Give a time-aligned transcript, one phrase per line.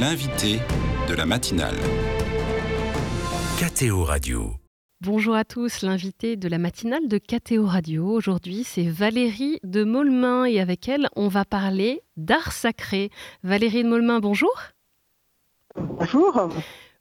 [0.00, 0.60] L'invité
[1.08, 1.74] de la matinale.
[3.58, 4.52] KTO Radio.
[5.00, 8.06] Bonjour à tous, l'invité de la matinale de KTO Radio.
[8.06, 13.10] Aujourd'hui, c'est Valérie de Molmin et avec elle, on va parler d'art sacré.
[13.42, 14.54] Valérie de Molmin, bonjour.
[15.74, 16.48] Bonjour.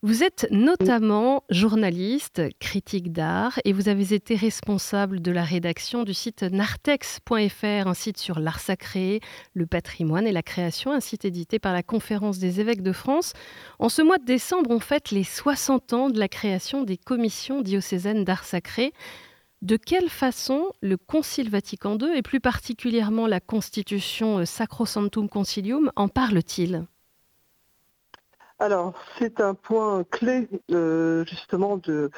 [0.03, 6.13] Vous êtes notamment journaliste, critique d'art, et vous avez été responsable de la rédaction du
[6.13, 9.21] site nartex.fr, un site sur l'art sacré,
[9.55, 13.33] le patrimoine et la création, un site édité par la Conférence des évêques de France.
[13.79, 17.61] En ce mois de décembre, on fête les 60 ans de la création des commissions
[17.61, 18.93] diocésaines d'art sacré.
[19.63, 26.07] De quelle façon le Concile Vatican II, et plus particulièrement la Constitution Sacrosanctum Concilium, en
[26.07, 26.85] parle-t-il?
[28.59, 32.09] Alors, c'est un point clé euh, justement de,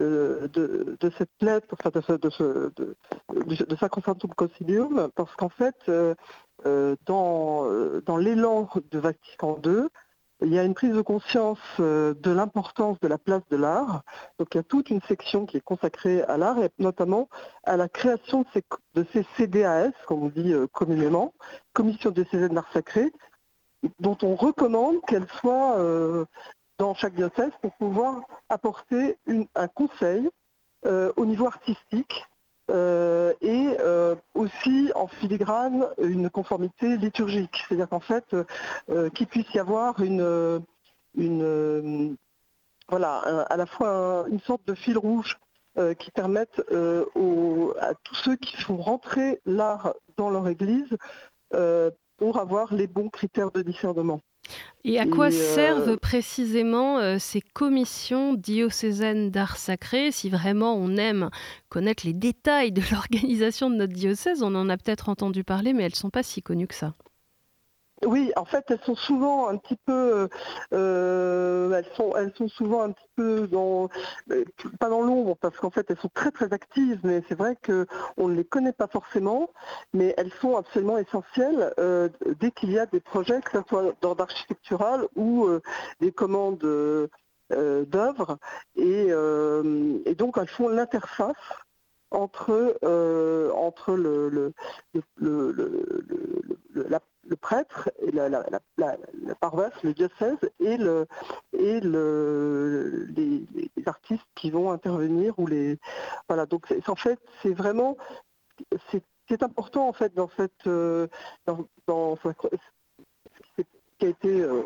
[0.00, 2.96] euh, de, de, cette lettre, enfin de, ce, de, ce, de,
[3.64, 6.14] de Sacrosanctum Concilium, parce qu'en fait, euh,
[7.06, 7.66] dans,
[8.04, 9.88] dans l'élan de Vatican II,
[10.42, 14.02] il y a une prise de conscience de l'importance de la place de l'art.
[14.38, 17.30] Donc il y a toute une section qui est consacrée à l'art et notamment
[17.64, 18.62] à la création de ces,
[18.94, 21.32] de CDAS, comme on dit communément,
[21.72, 23.10] Commission diocésaine d'art sacré,
[24.00, 26.24] dont on recommande qu'elle soit euh,
[26.78, 29.16] dans chaque diocèse pour pouvoir apporter
[29.54, 30.28] un conseil
[30.86, 32.24] euh, au niveau artistique
[32.70, 33.76] euh, et
[34.34, 37.64] aussi en filigrane une conformité liturgique.
[37.68, 38.36] C'est-à-dire qu'en fait,
[39.14, 40.64] qu'il puisse y avoir une,
[42.88, 43.18] voilà,
[43.48, 45.38] à la fois une sorte de fil rouge
[45.98, 50.96] qui permette à tous ceux qui font rentrer l'art dans leur église
[52.16, 54.20] pour avoir les bons critères de discernement.
[54.84, 60.96] Et à quoi euh, servent précisément euh, ces commissions diocésaines d'art sacré Si vraiment on
[60.96, 61.30] aime
[61.68, 65.82] connaître les détails de l'organisation de notre diocèse, on en a peut-être entendu parler, mais
[65.82, 66.94] elles ne sont pas si connues que ça.
[68.04, 70.28] Oui, en fait, elles sont souvent un petit peu,
[70.74, 73.88] euh, elles sont, elles sont souvent un petit peu dans,
[74.30, 74.44] euh,
[74.78, 77.86] pas dans l'ombre, parce qu'en fait, elles sont très très actives, mais c'est vrai que
[78.18, 79.50] on ne les connaît pas forcément,
[79.94, 83.94] mais elles sont absolument essentielles euh, dès qu'il y a des projets, que ce soit
[84.02, 85.48] d'ordre architectural ou
[86.00, 86.58] des commandes
[87.50, 88.38] d'œuvres,
[88.76, 89.10] et,
[90.18, 91.34] donc elles font l'interface
[92.10, 92.76] entre,
[93.54, 94.52] entre le,
[96.74, 101.06] la le prêtre, la, paroisse, le diocèse et, le,
[101.52, 103.44] et le, les,
[103.86, 105.78] artistes qui vont intervenir ou les
[106.28, 106.46] voilà.
[106.46, 107.96] Donc en fait c'est vraiment
[109.28, 111.06] c'est important en fait dans cette euh,
[111.46, 113.62] dans, ce
[113.98, 114.62] qui a été euh,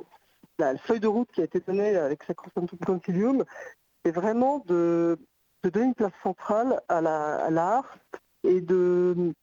[0.59, 3.44] la feuille de route qui a été donnée avec Sacrosanctum Concilium
[4.04, 5.19] c'est vraiment de,
[5.62, 7.98] de, donner une place centrale à l'art
[8.44, 9.34] et de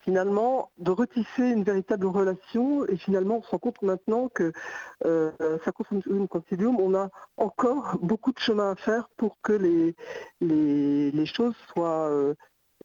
[0.00, 4.52] finalement de retisser une véritable relation et finalement on se rend compte maintenant que
[5.04, 5.30] euh,
[6.06, 9.94] une concilium, on a encore beaucoup de chemin à faire pour que les,
[10.40, 12.34] les, choses soient euh,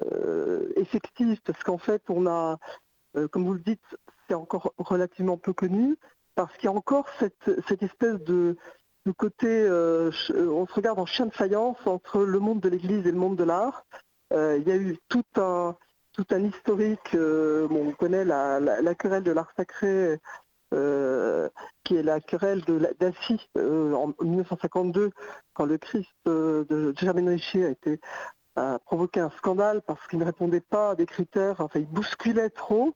[0.04, 2.58] euh, effectives parce qu'en fait on a,
[3.16, 5.98] euh, comme vous le dites, c'est encore relativement peu connu
[6.36, 8.58] parce qu'il y a encore cette, cette espèce de,
[9.06, 13.12] de côté, on se regarde en chien de faïence entre le monde de l'Église et
[13.12, 13.86] le monde de l'art.
[14.32, 15.78] il y a eu tout un
[16.16, 17.14] tout un historique.
[17.14, 20.18] Euh, on connaît la, querelle de l'art sacré,
[20.74, 21.50] euh,
[21.84, 22.62] qui est la querelle
[23.00, 25.12] d'Assis euh, en 1952,
[25.54, 28.00] quand le Christ de Germaine Richer a été
[28.86, 32.94] provoqué un scandale parce qu'il ne répondait pas à des critères, enfin il bousculait trop.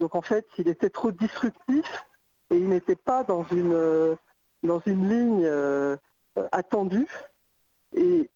[0.00, 2.06] Donc en fait, il était trop disruptif
[2.50, 4.16] et il n'était pas dans une,
[4.62, 5.98] dans une ligne
[6.52, 7.08] attendue.
[7.94, 8.30] Et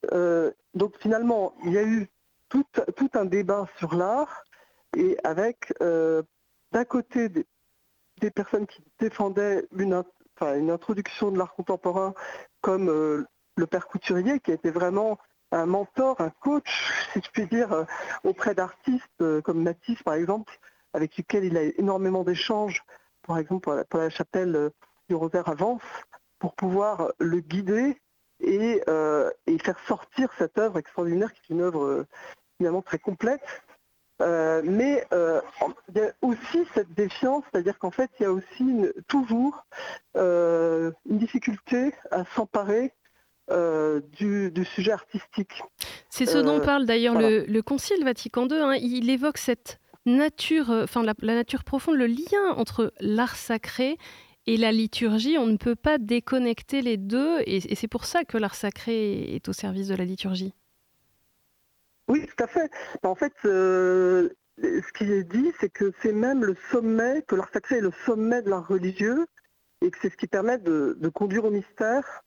[0.74, 2.11] donc finalement, il y a eu
[2.52, 4.44] tout, un débat sur l'art
[4.96, 6.22] et avec euh,
[6.72, 7.44] d'un côté des,
[8.30, 10.04] personnes qui défendaient une,
[10.40, 12.14] introduction de l'art contemporain
[12.60, 13.24] comme euh,
[13.56, 15.18] le père Couturier qui était vraiment
[15.50, 17.84] un mentor, un coach, si je puis dire, euh,
[18.24, 20.58] auprès d'artistes comme Matisse par exemple,
[20.92, 22.84] avec lesquels il a énormément d'échanges,
[23.26, 24.70] par exemple pour la, chapelle
[25.08, 25.82] du Rosaire à Vence,
[26.38, 27.96] pour pouvoir le guider
[28.40, 28.82] et,
[29.62, 32.04] faire sortir cette œuvre extraordinaire qui est une œuvre
[32.62, 33.42] finalement très complète.
[34.20, 35.40] Euh, mais euh,
[35.88, 38.64] il y a aussi cette défiance, c'est-à-dire qu'en fait, il y a aussi
[39.08, 39.64] toujours
[40.16, 42.92] euh, une difficulté à s'emparer
[44.12, 45.62] du, sujet artistique.
[46.08, 48.54] C'est ce dont parle d'ailleurs le, Concile Vatican II.
[48.54, 48.76] Hein.
[48.76, 53.98] il évoque cette nature, enfin la, nature profonde, le lien entre l'art sacré
[54.46, 55.36] et la liturgie.
[55.36, 59.48] On ne peut pas déconnecter les deux, et c'est pour ça que l'art sacré est
[59.48, 60.54] au service de la liturgie.
[62.12, 62.70] Oui, tout à fait.
[63.04, 64.28] En fait, euh,
[64.58, 67.92] ce qui est dit, c'est que c'est même le sommet, que l'art sacré est le
[68.04, 69.24] sommet de l'art religieux,
[69.80, 72.22] et que c'est ce qui permet de, conduire au mystère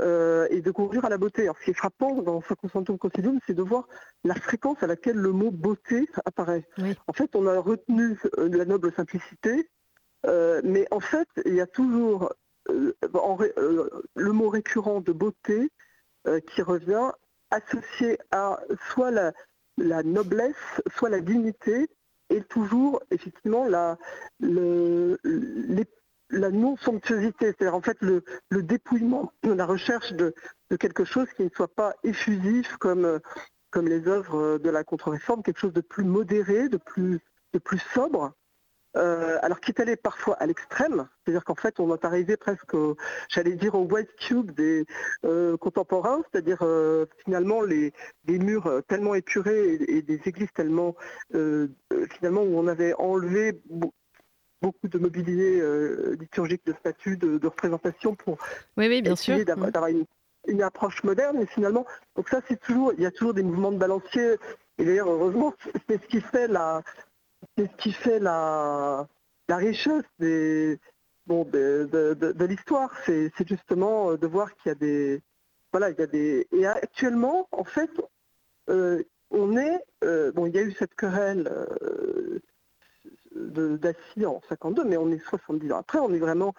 [0.00, 1.44] euh, et de conduire à la beauté.
[1.44, 3.88] Alors, ce qui est frappant dans Sacrosanctum Concilium, c'est de voir
[4.22, 6.68] la fréquence à laquelle le mot beauté apparaît.
[7.06, 9.70] En fait, on a retenu euh, la noble simplicité,
[10.62, 12.34] mais en fait, il y a toujours
[12.68, 15.70] le mot récurrent de beauté
[16.46, 17.10] qui revient
[17.52, 18.58] associé à
[18.90, 21.88] soit la, noblesse, soit la dignité,
[22.30, 23.98] et toujours effectivement la,
[26.30, 30.34] non-somptuosité, c'est-à-dire en fait le, le, dépouillement, la recherche de,
[30.80, 33.20] quelque chose qui ne soit pas effusif comme,
[33.76, 37.20] les œuvres de la contre-réforme, quelque chose de plus modéré, de plus,
[37.94, 38.32] sobre,
[39.42, 42.74] alors qui est allé parfois à l'extrême, c'est-à-dire qu'en fait on est arrivé presque,
[43.28, 44.86] j'allais dire au white cube des
[45.24, 47.92] euh, contemporains, c'est-à-dire euh, finalement les,
[48.24, 50.94] des murs tellement épurés et, des églises tellement
[52.10, 53.60] finalement où on avait enlevé
[54.62, 55.62] beaucoup de mobilier
[56.18, 58.38] liturgique, de statues, de, représentation pour
[58.76, 60.04] oui, bien essayer d'avoir une,
[60.46, 61.36] une, approche moderne.
[61.38, 61.84] Mais finalement,
[62.16, 64.36] donc ça c'est toujours, il y a toujours des mouvements de balancier.
[64.78, 65.54] Et d'ailleurs, heureusement,
[65.88, 66.82] c'est ce qui fait la,
[67.56, 69.06] c'est ce qui fait la,
[69.52, 70.78] la richesse des,
[71.26, 72.90] bon, de, de, l'histoire.
[73.04, 75.20] C'est, justement de voir qu'il y a des.
[75.72, 76.48] Voilà, il y a des.
[76.52, 77.90] Et actuellement, en fait,
[78.70, 79.78] euh, on est.
[80.04, 81.50] Euh, bon, il y a eu cette querelle
[81.82, 82.40] euh,
[83.76, 86.54] d'Assis en 52, mais on est 70 ans après, on est vraiment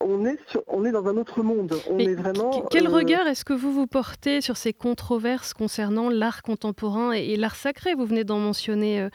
[0.00, 0.38] on est,
[0.68, 1.74] on est dans un autre monde.
[1.90, 6.42] On est vraiment, quel regard est-ce que vous vous portez sur ces controverses concernant l'art
[6.42, 7.94] contemporain et, l'art sacré?
[7.94, 9.08] Vous venez d'en mentionner euh,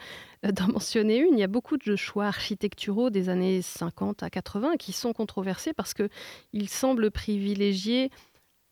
[0.52, 1.34] d'en mentionner une.
[1.34, 5.72] Il y a beaucoup de choix architecturaux des années 50 à 80 qui sont controversés
[5.72, 8.10] parce qu'ils semblent privilégier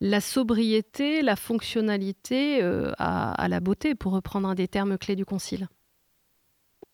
[0.00, 5.24] la sobriété, la fonctionnalité euh, à, la beauté, pour reprendre un des termes clés du
[5.24, 5.68] Concile.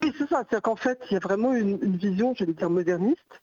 [0.02, 0.44] Oui, c'est ça.
[0.48, 3.40] C'est-à-dire qu'en fait, il y a vraiment une, vision, j'allais dire, moderniste,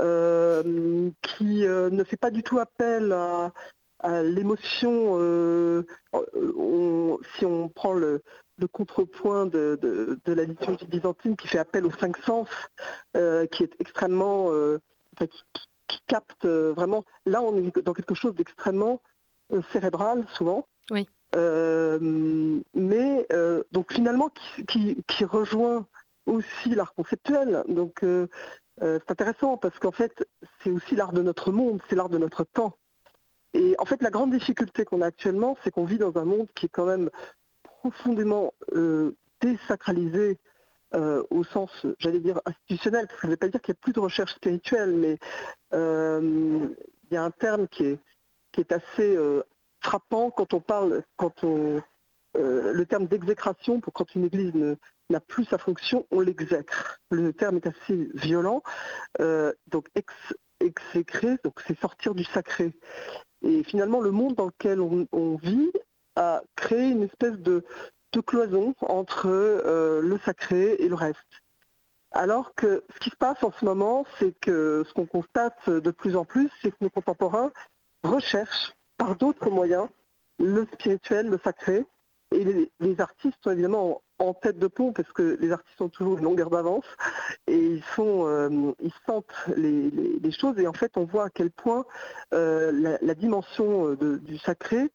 [0.00, 3.52] euh, qui ne fait pas du tout appel à,
[4.22, 5.18] l'émotion.
[7.36, 8.22] si on prend le,
[8.58, 12.48] le contrepoint de, la liturgie byzantine qui fait appel aux cinq sens,
[13.16, 14.78] euh, qui est extrêmement, euh,
[15.18, 17.04] qui, capte euh, vraiment.
[17.24, 19.00] Là, on est dans quelque chose d'extrêmement
[19.72, 20.66] cérébral souvent.
[20.90, 21.08] Oui.
[22.74, 23.26] mais
[23.72, 24.28] donc finalement
[24.68, 25.86] qui, rejoint
[26.26, 27.64] aussi l'art conceptuel.
[27.68, 28.04] Donc
[28.80, 30.26] c'est intéressant parce qu'en fait
[30.62, 32.76] c'est aussi l'art de notre monde, c'est l'art de notre temps.
[33.54, 36.48] Et en fait la grande difficulté qu'on a actuellement, c'est qu'on vit dans un monde
[36.54, 37.10] qui est quand même
[37.84, 40.38] profondément euh, désacralisé
[40.94, 43.78] euh, au sens, j'allais dire, institutionnel, parce que je ne vais pas dire qu'il n'y
[43.78, 45.18] a plus de recherche spirituelle, mais
[45.74, 46.66] euh,
[47.10, 49.18] il y a un terme qui est, assez
[49.80, 51.82] frappant quand on parle, quand on,
[52.34, 54.76] le terme d'exécration, pour quand une église
[55.10, 57.00] n'a plus sa fonction, on l'exècre.
[57.10, 58.62] Le terme est assez violent.
[59.18, 60.14] donc ex,
[60.60, 62.72] exécrer, donc c'est sortir du sacré.
[63.42, 65.72] Et finalement, le monde dans lequel on vit
[66.16, 67.64] à créer une espèce de,
[68.26, 71.18] cloison entre euh, le sacré et le reste.
[72.12, 75.90] Alors que ce qui se passe en ce moment, c'est que ce qu'on constate de
[75.90, 77.50] plus en plus, c'est que nos contemporains
[78.04, 79.88] recherchent par d'autres moyens
[80.38, 81.84] le spirituel, le sacré,
[82.34, 86.18] et les, artistes sont évidemment en, tête de pont parce que les artistes ont toujours
[86.18, 86.86] une longueur d'avance.
[87.46, 88.72] Et ils euh,
[89.06, 89.26] sentent
[89.56, 90.58] les, choses.
[90.58, 91.84] Et en fait on voit à quel point
[92.32, 94.90] euh, la, dimension du sacré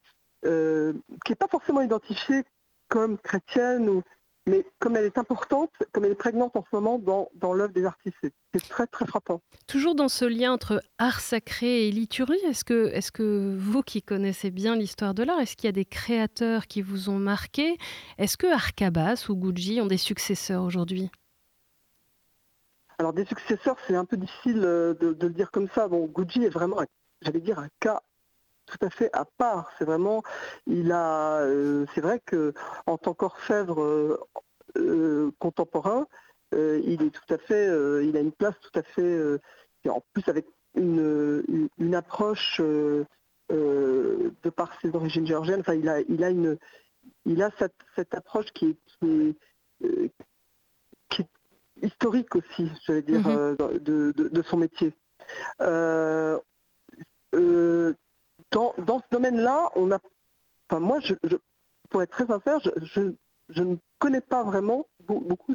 [0.45, 0.93] euh,
[1.25, 2.43] qui n'est pas forcément identifiée
[2.87, 4.03] comme chrétienne, ou,
[4.47, 7.73] mais comme elle est importante, comme elle est prégnante en ce moment dans, dans l'œuvre
[7.73, 8.17] des artistes.
[8.21, 9.41] C'est très très frappant.
[9.67, 14.01] Toujours dans ce lien entre art sacré et liturgie, est-ce que, est que vous qui
[14.01, 17.77] connaissez bien l'histoire de l'art, est-ce qu'il y a des créateurs qui vous ont marqué?
[18.17, 21.09] Est-ce que Arcabas ou Gucci ont des successeurs aujourd'hui?
[22.97, 25.87] Alors des successeurs, c'est un peu difficile euh, de, de, le dire comme ça.
[25.87, 26.81] Bon, Gucci est vraiment,
[27.21, 28.01] j'allais dire, un cas
[28.69, 29.71] tout à fait à part.
[29.77, 30.23] C'est vraiment,
[30.67, 32.53] il a, euh, c'est vrai que
[32.85, 34.19] en tant qu'orfèvre euh,
[34.77, 36.07] euh, contemporain,
[36.51, 37.67] il est tout à fait,
[38.03, 39.39] il a une place tout à fait,
[39.87, 43.05] en plus avec une, une, approche de
[44.55, 45.59] par ses origines géorgiennes.
[45.59, 46.57] Enfin, il a, il a une,
[47.25, 49.35] il a cette, cette approche qui est,
[51.09, 51.23] qui
[51.83, 53.79] historique aussi, je vais dire, mm-hmm.
[53.83, 54.91] de, de, son métier.
[55.61, 56.39] Euh,
[58.89, 59.69] dans, ce domaine-là,
[60.79, 61.13] moi, je,
[61.89, 65.53] pour être très sincère, je, ne connais pas vraiment beaucoup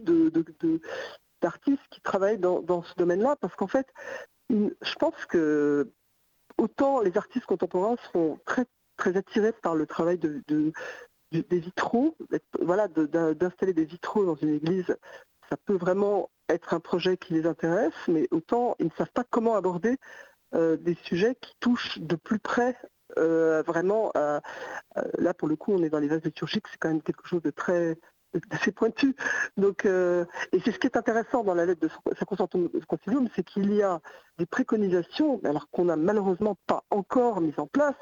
[1.42, 3.88] d'artistes qui travaillent dans, ce domaine-là, parce qu'en fait,
[4.50, 5.90] je pense que
[6.58, 10.72] autant les artistes contemporains sont très attirés par le travail de,
[11.32, 12.16] des vitraux,
[12.60, 14.96] voilà, d'installer des vitraux dans une église,
[15.50, 19.24] ça peut vraiment être un projet qui les intéresse, mais autant ils ne savent pas
[19.28, 19.98] comment aborder
[20.52, 22.76] des sujets qui touchent de plus près
[23.16, 27.26] vraiment, là pour le coup on est dans les vases liturgiques, c'est quand même quelque
[27.26, 27.96] chose de très
[28.74, 29.14] pointu.
[29.56, 33.72] Donc, et c'est ce qui est intéressant dans la lettre de Sacrosanctum Concilium, c'est qu'il
[33.72, 34.00] y a
[34.38, 37.94] des préconisations, alors qu'on n'a malheureusement pas encore mis en place,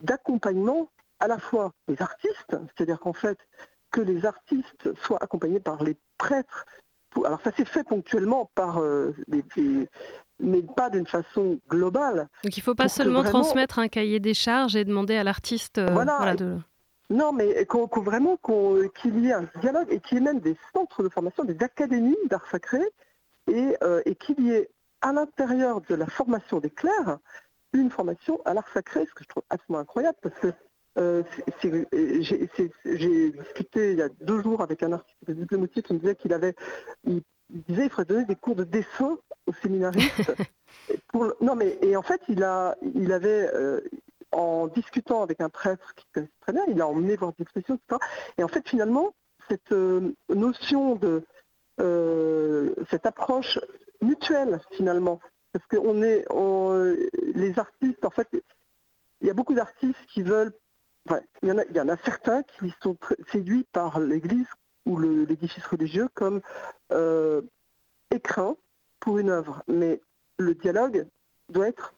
[0.00, 3.38] d'accompagnement à la fois des artistes, c'est-à-dire qu'en fait,
[3.90, 6.66] que les artistes soient accompagnés par les prêtres.
[7.24, 9.14] Alors ça s'est fait ponctuellement par euh,
[10.40, 12.28] mais pas d'une façon globale.
[12.44, 15.78] Donc il ne faut pas seulement transmettre un cahier des charges et demander à l'artiste
[15.78, 16.56] euh, voilà, de...
[17.10, 17.66] Non, mais
[17.96, 21.44] vraiment qu'il y ait un dialogue et qu'il y ait même des centres de formation,
[21.44, 22.80] des académies d'art sacré
[23.50, 24.68] et, euh, et qu'il y ait
[25.00, 27.18] à l'intérieur de la formation des clercs
[27.72, 30.52] une formation à l'art sacré, ce que je trouve absolument incroyable parce que
[30.98, 31.22] euh,
[32.84, 36.32] j'ai discuté il y a deux jours avec un artiste diplomatique qui me disait qu'il
[36.32, 36.54] avait,
[37.04, 39.18] il, disait qu'il faudrait donner des cours de dessin
[39.48, 40.32] aux séminaristes.
[41.40, 43.80] non mais et en fait il a, il avait, euh,
[44.32, 47.74] en discutant avec un prêtre qui connaissait très bien, il a emmené voir des expressions,
[47.76, 48.00] etc.
[48.36, 49.14] Et en fait finalement
[49.48, 51.22] cette euh, notion de
[52.90, 53.60] cette approche
[54.02, 55.20] mutuelle finalement,
[55.52, 56.26] parce qu'on est,
[57.36, 58.26] les artistes en fait
[59.20, 60.52] il y a beaucoup d'artistes qui veulent
[61.42, 62.96] il, y en a, certains qui sont
[63.30, 64.46] séduits par l'Église
[64.86, 66.40] ou l'édifice religieux comme
[66.92, 67.42] euh,
[68.10, 68.56] écrin
[69.00, 69.62] pour une œuvre.
[69.68, 70.00] Mais
[70.38, 71.06] le dialogue
[71.48, 71.94] doit être...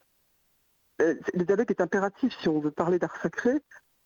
[1.02, 3.60] Euh, le dialogue est impératif si on veut parler d'art sacré.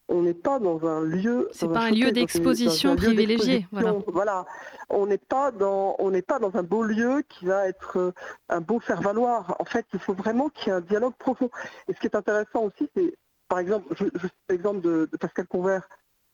[0.09, 1.49] On n'est pas dans un lieu.
[1.53, 3.67] C'est pas un lieu d'exposition privilégié.
[4.07, 4.45] Voilà.
[4.91, 8.13] On n'est pas dans, on n'est pas dans un beau lieu qui va être euh,
[8.51, 9.57] un beau faire valoir.
[9.59, 11.49] En fait, il faut vraiment qu'il y ait un dialogue profond.
[11.89, 13.15] Et ce qui est intéressant aussi, c'est
[13.49, 15.89] par exemple, je, je l'exemple de, Pascal Convert,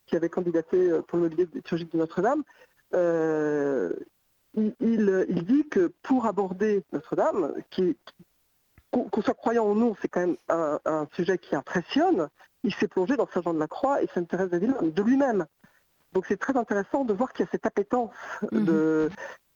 [0.07, 2.43] qui avait candidaté euh, pour le mobilier liturgique de Notre-Dame.
[2.95, 3.90] Euh,
[5.41, 7.97] il, dit que pour aborder Notre-Dame, qui,
[8.91, 12.29] qu'on soit croyant ou non, c'est quand même un, sujet qui impressionne,
[12.63, 15.47] il s'est plongé dans Saint Jean de la Croix et Sainte Thérèse d'Avila de lui-même.
[16.13, 18.11] Donc c'est très intéressant de voir qu'il y a cette appétence
[18.51, 18.65] mhm.
[18.65, 19.11] de,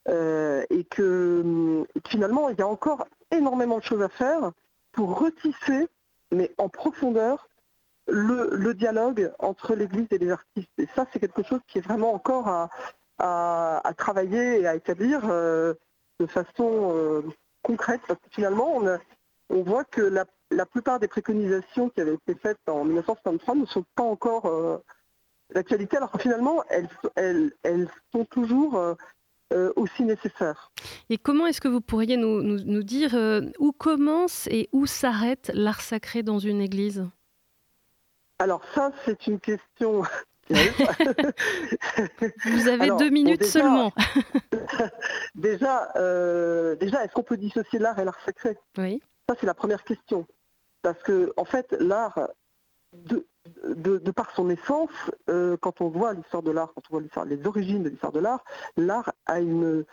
[0.08, 4.52] euh, et que finalement il y a encore énormément de choses à faire
[4.92, 5.88] pour retisser
[6.34, 7.48] mais en profondeur,
[8.06, 10.70] le, dialogue entre l'Église et les artistes.
[10.78, 12.68] Et ça, c'est quelque chose qui est vraiment encore à,
[13.18, 15.74] travailler et à établir euh,
[16.20, 17.22] de façon euh,
[17.62, 18.82] concrète, parce que finalement,
[19.50, 23.84] on, voit que la, plupart des préconisations qui avaient été faites en 1963 ne sont
[23.94, 24.78] pas encore euh,
[25.52, 28.96] d'actualité, alors que finalement, elles, elles sont toujours
[29.54, 30.72] euh, aussi nécessaire.
[31.10, 35.80] Et comment est-ce que vous pourriez nous, dire euh, où commence et où s'arrête l'art
[35.80, 37.06] sacré dans une église?
[38.40, 40.02] Alors ça, c'est une question...
[42.44, 43.92] vous avez deux minutes seulement.
[45.34, 48.56] déjà, euh, déjà est-ce qu'on peut dissocier l'art et l'art sacré?
[48.78, 49.02] Oui.
[49.28, 50.26] Ça, c'est la première question.
[50.82, 52.28] Parce que, en fait, l'art,
[52.92, 53.26] de,
[53.98, 54.90] de, par son essence,
[55.28, 58.20] euh, quand on voit l'histoire de l'art, quand on voit les origines de l'histoire de
[58.20, 58.44] l'art,
[58.76, 59.84] l'art a une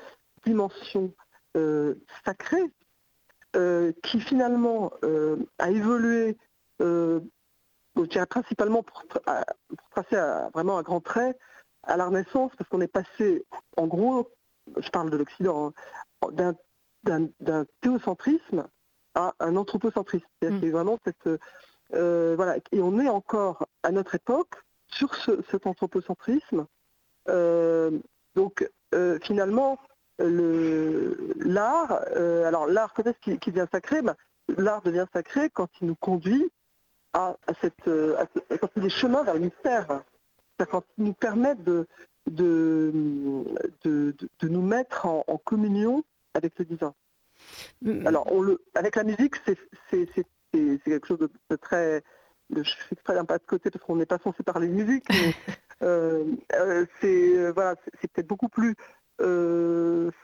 [0.46, 1.14] dimension
[1.58, 1.96] euh,
[2.26, 2.72] sacrée
[3.56, 4.92] euh, qui finalement
[5.60, 6.38] a évolué,
[6.80, 7.22] je
[8.10, 9.04] dirais principalement pour,
[9.92, 10.18] tracer
[10.54, 11.38] vraiment un grand trait
[11.84, 13.46] à la Renaissance, parce qu'on est passé,
[13.78, 14.30] en gros,
[14.78, 15.74] je parle de l'Occident,
[16.22, 16.54] hein,
[17.04, 18.68] d'un théocentrisme
[19.16, 20.26] à un anthropocentrisme.
[20.42, 20.70] C'est mmh.
[20.70, 21.28] vraiment cette
[21.94, 22.58] euh, voilà.
[22.72, 24.56] Et on est encore à notre époque
[24.88, 26.66] sur cet anthropocentrisme.
[27.30, 27.92] Euh,
[28.36, 29.80] donc euh, finalement,
[30.20, 31.92] l'art,
[32.46, 34.02] alors l'art, quand est-ce qu'il devient sacré
[34.58, 36.52] L'art devient sacré quand il nous conduit
[37.14, 40.04] à, cette, quand il est chemin vers le mystère,
[40.98, 41.88] il nous permet de,
[42.30, 42.92] de,
[43.84, 46.04] de, nous mettre en, communion
[46.34, 46.94] avec le divin.
[48.06, 49.36] Alors, on le, avec la musique,
[49.90, 50.08] c'est
[50.84, 52.04] quelque chose de, très.
[52.56, 55.06] je fais exprès d'un pas de côté parce qu'on n'est pas censé parler de musique,
[55.10, 55.34] mais
[55.84, 58.76] euh, euh, c'est euh, voilà, c'est peut-être beaucoup plus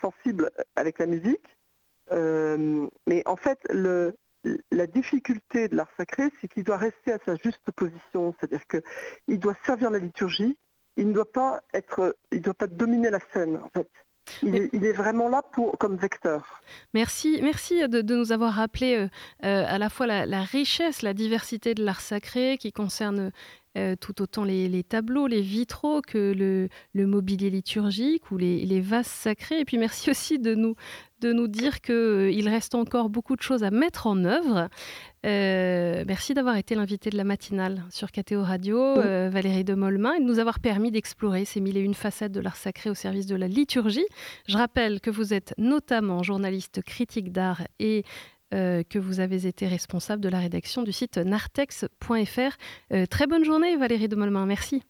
[0.02, 1.58] sensible avec la musique.
[2.12, 4.16] mais en fait, le,
[4.72, 9.40] la difficulté de l'art sacré, c'est qu'il doit rester à sa juste position, c'est-à-dire qu'il
[9.40, 10.58] doit servir la liturgie,
[10.98, 13.90] il ne doit pas être, il doit pas dominer la scène en fait.
[14.44, 16.62] Il est, vraiment là pour, comme vecteur.
[16.94, 19.08] Merci, merci de, nous avoir rappelé euh,
[19.46, 23.32] euh, à la fois la, richesse, la diversité de l'art sacré qui concerne
[23.78, 29.08] euh, tout autant les, tableaux, les vitraux que le, mobilier liturgique ou les, les, vases
[29.08, 29.60] sacrés.
[29.60, 30.76] Et puis merci aussi de nous,
[31.22, 34.70] de nous dire qu'il reste encore beaucoup de choses à mettre en œuvre.
[35.26, 40.14] Euh, merci d'avoir été l'invité de la matinale sur KTO Radio, euh, Valérie de Molmin,
[40.14, 42.94] et de nous avoir permis d'explorer ces mille et une facettes de l'art sacré au
[42.94, 44.06] service de la liturgie.
[44.48, 48.04] Je rappelle que vous êtes notamment journaliste critique d'art et
[48.52, 53.08] que vous avez été responsable de la rédaction du site nartex.fr.
[53.10, 54.84] très bonne journée Valérie de merci.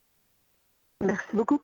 [1.02, 1.62] Merci beaucoup.